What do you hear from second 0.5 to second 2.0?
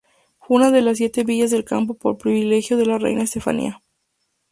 una de las siete villas de Campo